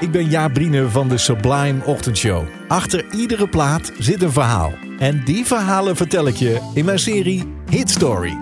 Ik 0.00 0.10
ben 0.10 0.30
Jaap 0.30 0.52
Briene 0.52 0.90
van 0.90 1.08
de 1.08 1.18
Sublime 1.18 1.84
Ochtendshow. 1.84 2.44
Achter 2.68 3.04
iedere 3.10 3.48
plaat 3.48 3.92
zit 3.98 4.22
een 4.22 4.32
verhaal. 4.32 4.72
En 4.98 5.24
die 5.24 5.44
verhalen 5.44 5.96
vertel 5.96 6.26
ik 6.26 6.36
je 6.36 6.70
in 6.74 6.84
mijn 6.84 6.98
serie 6.98 7.44
Hit 7.70 7.90
Story. 7.90 8.38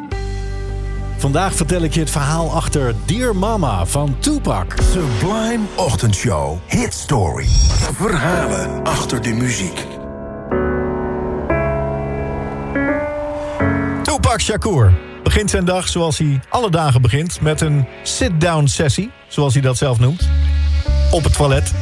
Vandaag 1.17 1.55
vertel 1.55 1.83
ik 1.83 1.95
je 1.95 2.01
het 2.01 2.11
verhaal 2.11 2.53
achter 2.53 2.95
Dear 3.05 3.37
Mama 3.37 3.87
van 3.87 4.17
Tupac. 4.19 4.75
Sublime 4.93 5.65
Ochtendshow 5.75 6.59
Hit 6.67 6.95
Story. 6.95 7.47
Verhalen 7.95 8.85
achter 8.85 9.23
de 9.23 9.33
muziek. 9.33 9.87
Tupac 14.03 14.41
Shakur 14.41 14.93
begint 15.23 15.51
zijn 15.51 15.65
dag 15.65 15.89
zoals 15.89 16.19
hij 16.19 16.41
alle 16.49 16.71
dagen 16.71 17.03
begint... 17.03 17.41
met 17.41 17.61
een 17.61 17.87
sit-down 18.03 18.67
sessie, 18.67 19.11
zoals 19.29 19.53
hij 19.53 19.63
dat 19.63 19.77
zelf 19.77 19.99
noemt. 19.99 20.29
Op 21.11 21.25
het 21.25 21.37
toilet. 21.37 21.73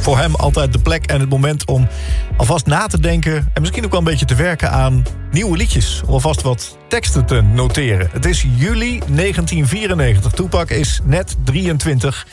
Voor 0.00 0.18
hem 0.18 0.34
altijd 0.34 0.72
de 0.72 0.78
plek 0.78 1.06
en 1.06 1.20
het 1.20 1.28
moment 1.28 1.64
om 1.64 1.88
alvast 2.36 2.66
na 2.66 2.86
te 2.86 3.00
denken... 3.00 3.50
en 3.52 3.60
misschien 3.60 3.84
ook 3.84 3.90
wel 3.90 3.98
een 3.98 4.06
beetje 4.06 4.26
te 4.26 4.34
werken 4.34 4.70
aan 4.70 5.02
nieuwe 5.30 5.56
liedjes. 5.56 6.02
Om 6.06 6.12
alvast 6.12 6.42
wat 6.42 6.78
teksten 6.88 7.24
te 7.24 7.40
noteren. 7.40 8.08
Het 8.12 8.24
is 8.26 8.42
juli 8.56 8.98
1994. 8.98 10.32
Tupac 10.32 10.70
is 10.70 11.00
net 11.04 11.36
23. 11.44 12.26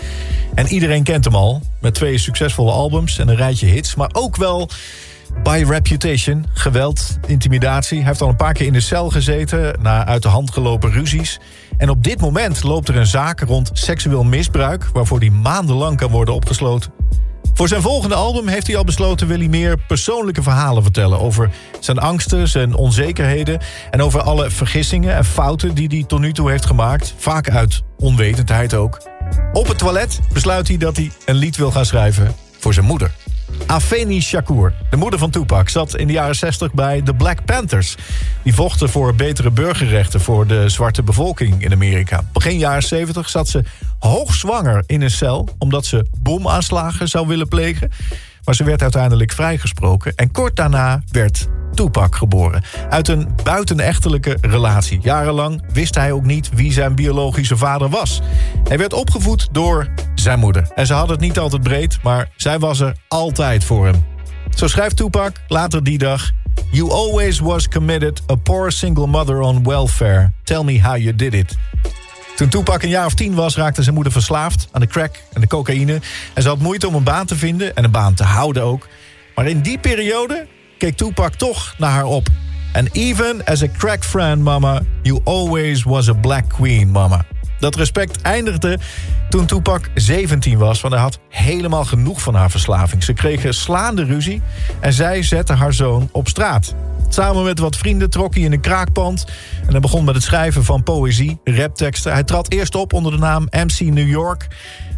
En 0.54 0.68
iedereen 0.68 1.04
kent 1.04 1.26
hem 1.26 1.36
al. 1.36 1.62
Met 1.80 1.94
twee 1.94 2.18
succesvolle 2.18 2.72
albums 2.72 3.18
en 3.18 3.28
een 3.28 3.36
rijtje 3.36 3.66
hits. 3.66 3.96
Maar 3.96 4.10
ook 4.12 4.36
wel 4.36 4.70
by 5.44 5.64
reputation, 5.68 6.46
geweld, 6.54 7.18
intimidatie. 7.28 7.98
Hij 7.98 8.08
heeft 8.08 8.22
al 8.22 8.30
een 8.30 8.36
paar 8.36 8.54
keer 8.54 8.66
in 8.66 8.74
de 8.74 8.80
cel 8.80 9.10
gezeten... 9.10 9.76
na 9.82 10.06
uit 10.06 10.22
de 10.22 10.30
hand 10.30 10.52
gelopen 10.52 10.92
ruzies. 10.92 11.40
En 11.82 11.90
op 11.90 12.04
dit 12.04 12.22
moment 12.22 12.64
loopt 12.64 12.90
er 12.90 12.96
een 12.96 13.06
zaak 13.06 13.40
rond 13.40 13.70
seksueel 13.74 14.24
misbruik... 14.24 14.90
waarvoor 14.94 15.20
hij 15.20 15.30
maandenlang 15.30 15.98
kan 15.98 16.12
worden 16.12 16.34
opgesloten. 16.34 16.92
Voor 17.54 17.68
zijn 17.68 17.82
volgende 17.82 18.16
album 18.16 18.48
heeft 18.48 18.68
hij 18.68 18.78
al 18.78 18.84
besloten... 18.84 19.28
wil 19.28 19.38
hij 19.38 19.48
meer 19.48 19.78
persoonlijke 19.88 20.42
verhalen 20.42 20.84
vertellen... 20.84 21.20
over 21.20 21.50
zijn 21.80 22.00
angsten, 22.00 22.48
zijn 22.48 22.76
onzekerheden... 22.76 23.62
en 23.92 24.02
over 24.02 24.22
alle 24.22 24.50
vergissingen 24.50 25.16
en 25.16 25.26
fouten 25.26 25.74
die 25.74 25.88
hij 25.88 26.04
tot 26.08 26.20
nu 26.20 26.34
toe 26.34 26.50
heeft 26.50 26.66
gemaakt. 26.66 27.14
Vaak 27.18 27.50
uit 27.50 27.82
onwetendheid 27.98 28.74
ook. 28.74 29.02
Op 29.54 29.68
het 29.68 29.78
toilet 29.78 30.20
besluit 30.34 30.68
hij 30.68 30.78
dat 30.78 30.96
hij 30.96 31.12
een 31.26 31.36
lied 31.36 31.56
wil 31.56 31.72
gaan 31.72 31.86
schrijven 31.86 32.36
voor 32.59 32.74
zijn 32.74 32.86
moeder. 32.86 33.12
Afeni 33.72 34.22
Shakur, 34.22 34.74
de 34.90 34.98
moeder 34.98 35.20
van 35.20 35.30
Tupac, 35.30 35.70
zat 35.70 35.96
in 35.96 36.08
de 36.08 36.14
jaren 36.14 36.36
60 36.36 36.74
bij 36.74 37.04
de 37.04 37.16
Black 37.16 37.46
Panthers. 37.46 37.96
Die 38.44 38.54
vochten 38.54 38.90
voor 38.90 39.16
betere 39.16 39.52
burgerrechten 39.52 40.22
voor 40.22 40.48
de 40.48 40.70
zwarte 40.70 41.04
bevolking 41.04 41.64
in 41.64 41.72
Amerika. 41.72 42.24
Begin 42.34 42.58
jaren 42.58 42.84
70 42.84 43.30
zat 43.30 43.48
ze 43.48 43.64
hoogzwanger 44.00 44.84
in 44.86 45.02
een 45.02 45.12
cel... 45.12 45.48
omdat 45.58 45.86
ze 45.86 46.06
bomaanslagen 46.20 47.08
zou 47.08 47.28
willen 47.28 47.48
plegen. 47.48 47.92
Maar 48.44 48.56
ze 48.56 48.64
werd 48.64 48.82
uiteindelijk 48.82 49.32
vrijgesproken. 49.32 50.16
En 50.16 50.32
kort 50.32 50.56
daarna 50.56 51.02
werd 51.12 51.48
Tupac 51.74 52.16
geboren. 52.16 52.64
Uit 52.90 53.08
een 53.08 53.28
buitenechtelijke 53.44 54.38
relatie. 54.42 55.00
Jarenlang 55.02 55.64
wist 55.74 55.96
hij 55.96 56.12
ook 56.12 56.26
niet 56.26 56.50
wie 56.54 56.74
zijn 56.74 56.96
biologische 56.96 57.58
vader 57.58 57.90
was. 57.90 58.22
Hij 58.68 58.78
werd 58.78 58.94
opgevoed 58.94 59.48
door 59.52 59.88
zijn 60.16 60.40
moeder. 60.40 60.72
En 60.76 60.86
ze 60.86 60.94
hadden 60.94 61.16
het 61.16 61.26
niet 61.26 61.40
altijd 61.40 61.62
breed, 61.62 62.00
maar 62.04 62.30
zij 62.36 62.60
was 62.60 62.80
er 62.80 62.96
altijd 63.08 63.64
voor 63.64 63.86
hem. 63.86 64.06
Zo 64.56 64.68
schrijft 64.68 64.96
Tupac 64.96 65.31
later 65.48 65.84
die 65.84 65.98
dag... 65.98 66.31
You 66.72 66.92
always 66.92 67.40
was 67.40 67.68
committed, 67.68 68.22
a 68.31 68.36
poor 68.36 68.72
single 68.72 69.08
mother 69.08 69.40
on 69.40 69.64
welfare. 69.64 70.31
Tell 70.44 70.64
me 70.64 70.81
how 70.81 70.98
you 70.98 71.16
did 71.16 71.34
it. 71.34 71.58
Toen 72.36 72.50
Tupac 72.50 72.84
een 72.84 72.90
jaar 72.90 73.06
of 73.06 73.14
tien 73.14 73.34
was, 73.34 73.56
raakte 73.56 73.84
zijn 73.84 73.96
moeder 73.96 74.14
verslaafd 74.14 74.68
aan 74.72 74.81
de 74.81 74.88
crack 74.88 75.16
en 75.34 75.42
de 75.42 75.48
cocaïne. 75.48 76.00
En 76.34 76.42
ze 76.42 76.48
had 76.48 76.60
moeite 76.60 76.88
om 76.88 76.96
een 76.96 77.04
baan 77.04 77.26
te 77.26 77.36
vinden 77.36 77.76
en 77.76 77.84
een 77.84 77.92
baan 77.92 78.14
te 78.14 78.24
houden 78.24 78.64
ook. 78.64 78.88
Maar 79.36 79.48
in 79.48 79.62
die 79.62 79.78
periode 79.78 80.48
keek 80.81 80.96
Tupac 80.96 81.34
toch 81.34 81.75
naar 81.78 81.92
haar 81.92 82.06
op. 82.06 82.28
And 82.74 82.96
even 82.96 83.46
as 83.46 83.64
a 83.64 83.68
crack 83.78 84.03
friend, 84.03 84.42
mama, 84.42 84.81
you 85.02 85.19
always 85.24 85.84
was 85.84 86.09
a 86.09 86.14
black 86.14 86.50
queen, 86.50 86.92
mama. 86.92 87.25
Dat 87.59 87.75
respect 87.75 88.22
eindigde 88.22 88.80
toen 89.30 89.46
Tupac 89.46 89.90
17 89.94 90.58
was, 90.58 90.81
want 90.81 90.94
hij 90.94 91.03
had 91.03 91.19
helemaal 91.30 91.86
genoeg 91.86 92.22
van 92.22 92.36
haar 92.36 92.52
verslaving. 92.52 93.03
Ze 93.03 93.14
kregen 93.14 93.53
slaande 93.53 94.03
ruzie 94.03 94.42
en 94.80 94.94
zij 94.94 95.24
zette 95.24 95.53
haar 95.53 95.74
zoon 95.74 96.09
op 96.12 96.28
straat. 96.28 96.75
Samen 97.09 97.44
met 97.44 97.59
wat 97.59 97.78
vrienden 97.78 98.09
trok 98.09 98.34
hij 98.34 98.44
in 98.44 98.52
een 98.52 98.62
kraakpand... 98.62 99.25
en 99.66 99.72
hij 99.72 99.80
begon 99.80 100.03
met 100.03 100.16
het 100.16 100.24
schrijven 100.24 100.63
van 100.63 100.84
poëzie, 100.84 101.40
rapteksten. 101.44 102.12
Hij 102.12 102.24
trad 102.24 102.52
eerst 102.52 102.75
op 102.75 102.94
onder 102.94 103.12
de 103.12 103.18
naam 103.18 103.48
MC 103.52 103.80
New 103.80 104.09
York... 104.09 104.48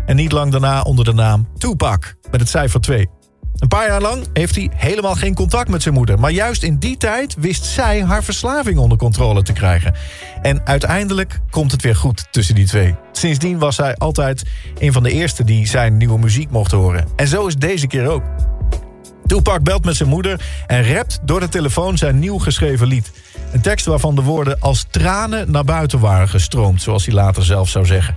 en 0.06 0.16
niet 0.16 0.32
lang 0.32 0.52
daarna 0.52 0.82
onder 0.82 1.06
de 1.06 1.14
naam 1.14 1.48
Tupac, 1.58 2.16
met 2.32 2.40
het 2.40 2.50
cijfer 2.50 2.82
2. 2.82 3.23
Een 3.58 3.68
paar 3.68 3.88
jaar 3.88 4.02
lang 4.02 4.26
heeft 4.34 4.56
hij 4.56 4.70
helemaal 4.76 5.16
geen 5.16 5.34
contact 5.34 5.70
met 5.70 5.82
zijn 5.82 5.94
moeder. 5.94 6.20
Maar 6.20 6.32
juist 6.32 6.64
in 6.64 6.78
die 6.78 6.98
tijd 6.98 7.36
wist 7.38 7.66
zij 7.66 8.04
haar 8.04 8.24
verslaving 8.24 8.78
onder 8.78 8.98
controle 8.98 9.42
te 9.44 9.54
krijgen. 9.54 9.94
En 10.42 10.62
uiteindelijk 10.66 11.40
komt 11.50 11.72
het 11.72 11.82
weer 11.82 11.96
goed 11.96 12.28
tussen 12.32 12.56
die 12.56 12.66
twee. 12.66 12.96
Sindsdien 13.12 13.60
was 13.60 13.78
hij 13.78 13.96
altijd 13.96 14.44
een 14.80 14.94
van 14.94 15.04
de 15.04 15.12
eerste 15.12 15.44
die 15.44 15.68
zijn 15.68 15.98
nieuwe 15.98 16.20
muziek 16.20 16.50
mocht 16.50 16.72
horen. 16.72 17.08
En 17.16 17.28
zo 17.28 17.48
is 17.48 17.56
deze 17.56 17.88
keer 17.88 18.08
ook. 18.08 18.24
Tupac 19.26 19.64
belt 19.64 19.86
met 19.86 19.96
zijn 19.96 20.10
moeder 20.10 20.42
en 20.68 20.94
rapt 20.94 21.20
door 21.24 21.40
de 21.40 21.50
telefoon 21.50 21.98
zijn 21.98 22.20
nieuw 22.20 22.38
geschreven 22.38 22.88
lied. 22.88 23.12
Een 23.52 23.62
tekst 23.62 23.86
waarvan 23.86 24.16
de 24.16 24.22
woorden 24.22 24.60
als 24.60 24.86
tranen 24.90 25.52
naar 25.52 25.64
buiten 25.64 26.00
waren 26.00 26.30
gestroomd, 26.30 26.82
zoals 26.82 27.06
hij 27.06 27.14
later 27.16 27.44
zelf 27.44 27.70
zou 27.70 27.86
zeggen. 27.86 28.16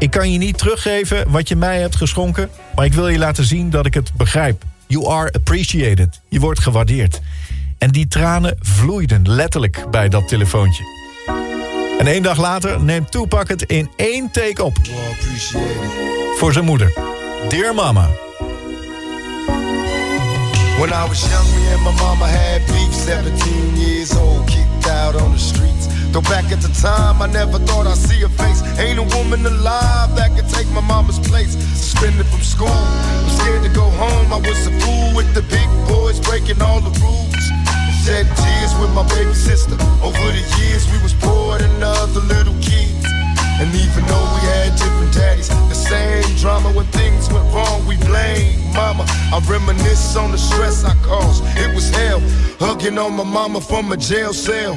Ik 0.00 0.10
kan 0.10 0.32
je 0.32 0.38
niet 0.38 0.58
teruggeven 0.58 1.30
wat 1.30 1.48
je 1.48 1.56
mij 1.56 1.80
hebt 1.80 1.96
geschonken, 1.96 2.50
maar 2.74 2.84
ik 2.84 2.92
wil 2.92 3.08
je 3.08 3.18
laten 3.18 3.44
zien 3.44 3.70
dat 3.70 3.86
ik 3.86 3.94
het 3.94 4.12
begrijp. 4.16 4.62
You 4.86 5.08
are 5.08 5.32
appreciated. 5.32 6.20
Je 6.28 6.40
wordt 6.40 6.60
gewaardeerd. 6.60 7.20
En 7.78 7.90
die 7.90 8.08
tranen 8.08 8.56
vloeiden 8.60 9.28
letterlijk 9.28 9.84
bij 9.90 10.08
dat 10.08 10.28
telefoontje. 10.28 10.84
En 11.98 12.06
één 12.06 12.22
dag 12.22 12.38
later 12.38 12.82
neemt 12.82 13.10
Tupac 13.10 13.48
het 13.48 13.62
in 13.62 13.90
één 13.96 14.30
take 14.30 14.64
op. 14.64 14.76
Voor 16.36 16.52
zijn 16.52 16.64
moeder. 16.64 16.92
Dear 17.48 17.74
Mama. 17.74 18.08
When 20.78 20.88
I 20.88 21.06
was 21.08 21.20
young, 21.20 21.46
me 21.54 21.74
and 21.74 21.84
my 21.84 22.02
mama 22.02 22.26
had 22.26 22.66
beef, 22.66 22.94
17 23.04 23.76
years 23.76 24.16
old, 24.16 24.49
Though 26.20 26.28
back 26.28 26.52
at 26.52 26.60
the 26.60 26.68
time, 26.80 27.22
I 27.22 27.26
never 27.26 27.58
thought 27.58 27.86
I'd 27.86 27.96
see 27.96 28.20
her 28.20 28.28
face. 28.28 28.60
Ain't 28.78 28.98
a 28.98 29.06
woman 29.16 29.46
alive 29.46 30.14
that 30.16 30.36
could 30.36 30.48
take 30.48 30.68
my 30.68 30.80
mama's 30.80 31.18
place. 31.18 31.54
Suspended 31.56 32.26
from 32.26 32.40
school, 32.40 32.68
I'm 32.68 33.28
scared 33.40 33.62
to 33.62 33.70
go 33.70 33.88
home. 33.96 34.32
I 34.32 34.36
was 34.36 34.66
a 34.66 34.72
fool 34.80 35.16
with 35.16 35.32
the 35.34 35.42
big 35.42 35.68
boys, 35.88 36.20
breaking 36.20 36.60
all 36.60 36.80
the 36.80 36.92
rules. 37.00 37.44
Shed 38.04 38.26
tears 38.36 38.72
with 38.80 38.92
my 38.92 39.06
baby 39.08 39.32
sister. 39.32 39.76
Over 40.02 40.28
the 40.36 40.44
years, 40.60 40.84
we 40.92 40.98
was 41.02 41.14
poor 41.14 41.58
than 41.58 41.82
other 41.82 42.20
little 42.20 42.56
kids. 42.60 43.06
And 43.60 43.72
even 43.72 44.04
though 44.04 44.26
we 44.36 44.40
had 44.52 44.76
different 44.76 45.14
daddies, 45.14 45.48
the 45.48 45.78
same 45.78 46.24
drama 46.36 46.72
when 46.72 46.86
things 46.86 47.32
went 47.32 47.48
wrong, 47.54 47.86
we 47.86 47.96
blame 47.96 48.60
mama. 48.74 49.04
I 49.32 49.40
reminisce 49.48 50.16
on 50.16 50.32
the 50.32 50.38
stress 50.38 50.84
I 50.84 50.94
caused. 51.00 51.44
It 51.56 51.74
was 51.74 51.88
hell, 51.90 52.20
hugging 52.58 52.98
on 52.98 53.16
my 53.16 53.24
mama 53.24 53.60
from 53.60 53.92
a 53.92 53.96
jail 53.96 54.32
cell. 54.32 54.76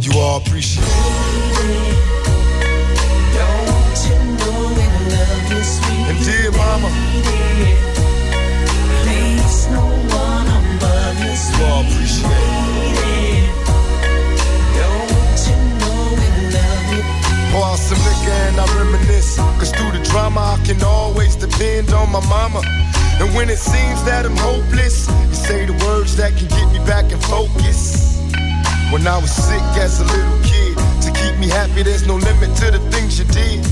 You 0.00 0.12
all 0.18 0.38
appreciate 0.38 0.82
it. 0.82 1.90
And 6.08 6.24
dear 6.24 6.50
mama, 6.52 6.88
Place 9.02 9.68
no 9.70 9.84
one 10.16 10.46
above 10.48 11.18
you, 11.20 11.34
you 11.58 11.64
all 11.66 11.82
appreciate 11.84 12.30
it. 12.32 13.50
Pour 17.52 17.64
out 17.64 17.78
some 17.78 17.98
liquor 17.98 18.30
and 18.30 18.58
I 18.58 18.64
reminisce. 18.78 19.36
Cause 19.58 19.70
through 19.70 19.92
the 19.92 20.02
drama, 20.04 20.56
I 20.56 20.64
can 20.64 20.82
always 20.82 21.36
depend 21.36 21.92
on 21.92 22.10
my 22.10 22.26
mama. 22.26 22.62
And 23.20 23.34
when 23.34 23.50
it 23.50 23.58
seems 23.58 24.02
that 24.04 24.24
I'm 24.24 24.36
hopeless, 24.38 25.08
you 25.28 25.34
say 25.34 25.66
the 25.66 25.74
words 25.84 26.16
that 26.16 26.34
can 26.38 26.48
get 26.48 26.72
me 26.72 26.78
back 26.86 27.12
in 27.12 27.18
focus. 27.20 28.10
When 28.92 29.06
I 29.06 29.18
was 29.18 29.30
sick 29.30 29.62
as 29.78 30.00
a 30.00 30.04
little 30.04 30.42
kid, 30.42 30.76
to 31.02 31.12
keep 31.14 31.38
me 31.38 31.46
happy, 31.46 31.84
there's 31.84 32.08
no 32.08 32.16
limit 32.16 32.56
to 32.56 32.72
the 32.72 32.80
things 32.90 33.20
you 33.20 33.24
did. 33.26 33.64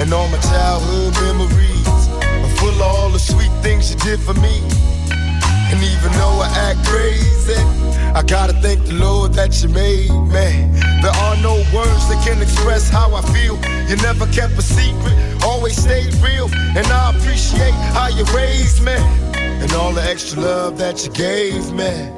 And 0.00 0.12
all 0.12 0.26
my 0.28 0.38
childhood 0.38 1.14
memories 1.22 1.86
are 1.86 2.56
full 2.58 2.74
of 2.74 2.82
all 2.82 3.10
the 3.10 3.20
sweet 3.20 3.52
things 3.62 3.92
you 3.92 3.96
did 4.00 4.18
for 4.18 4.34
me. 4.34 4.58
And 5.70 5.78
even 5.78 6.10
though 6.18 6.42
I 6.42 6.50
act 6.58 6.84
crazy, 6.84 7.54
I 8.18 8.22
gotta 8.26 8.52
thank 8.54 8.84
the 8.86 8.94
Lord 8.94 9.32
that 9.34 9.62
you 9.62 9.68
made 9.68 10.10
me. 10.10 10.74
There 11.02 11.16
are 11.26 11.36
no 11.36 11.62
words 11.72 12.08
that 12.10 12.20
can 12.26 12.42
express 12.42 12.90
how 12.90 13.14
I 13.14 13.22
feel. 13.30 13.54
You 13.88 13.94
never 14.02 14.26
kept 14.34 14.58
a 14.58 14.62
secret, 14.62 15.14
always 15.44 15.76
stayed 15.76 16.12
real. 16.14 16.50
And 16.74 16.86
I 16.88 17.14
appreciate 17.16 17.74
how 17.94 18.08
you 18.08 18.24
raised 18.34 18.82
me. 18.82 18.96
And 19.62 19.72
all 19.74 19.92
the 19.92 20.02
extra 20.02 20.40
love 20.40 20.78
that 20.78 21.06
you 21.06 21.12
gave 21.12 21.72
me. 21.72 22.10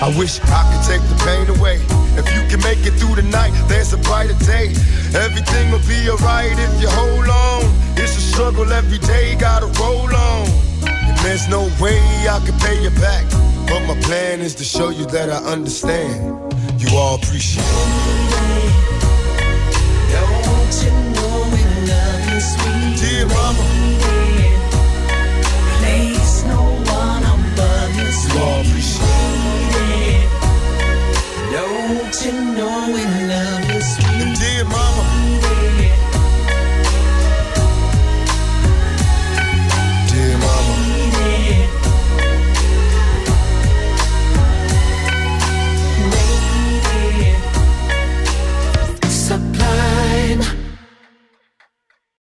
I 0.00 0.14
wish 0.16 0.38
I 0.40 0.62
could 0.70 0.84
take 0.86 1.02
the 1.10 1.18
pain 1.26 1.48
away. 1.58 1.80
If 2.14 2.26
you 2.32 2.46
can 2.48 2.62
make 2.62 2.86
it 2.86 2.94
through 3.00 3.16
the 3.16 3.22
night, 3.22 3.52
there's 3.66 3.92
a 3.92 3.98
brighter 3.98 4.38
day. 4.46 4.70
Everything 5.14 5.72
will 5.72 5.82
be 5.90 6.08
alright 6.08 6.52
if 6.52 6.80
you 6.80 6.88
hold 6.88 7.28
on. 7.28 7.64
It's 7.98 8.16
a 8.16 8.20
struggle 8.20 8.72
every 8.72 8.98
day, 8.98 9.34
gotta 9.34 9.66
roll 9.80 10.06
on. 10.14 10.46
And 10.86 11.18
there's 11.18 11.48
no 11.48 11.68
way 11.80 11.98
I 12.30 12.40
can 12.46 12.56
pay 12.60 12.80
you 12.80 12.90
back. 12.90 13.26
But 13.66 13.86
my 13.86 14.00
plan 14.02 14.40
is 14.40 14.54
to 14.56 14.64
show 14.64 14.90
you 14.90 15.04
that 15.06 15.30
I 15.30 15.38
understand. 15.38 16.54
You 16.80 16.96
all 16.96 17.16
appreciate 17.16 17.64
it. 17.64 18.38
Don't 20.14 20.74
you 20.84 20.90
know 21.14 21.27